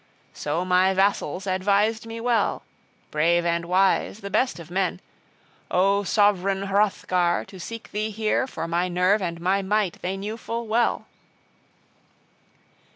So 0.33 0.65
my 0.65 0.95
vassals 0.95 1.45
advised 1.45 2.07
me 2.07 2.19
well, 2.19 2.63
brave 3.11 3.45
and 3.45 3.65
wise, 3.65 4.21
the 4.21 4.31
best 4.31 4.57
of 4.57 4.71
men, 4.71 4.99
O 5.69 6.01
sovran 6.01 6.63
Hrothgar, 6.69 7.45
to 7.45 7.59
seek 7.59 7.91
thee 7.91 8.09
here, 8.09 8.47
for 8.47 8.67
my 8.67 8.87
nerve 8.87 9.21
and 9.21 9.39
my 9.39 9.61
might 9.61 10.01
they 10.01 10.17
knew 10.17 10.37
full 10.37 10.65
well. 10.65 11.05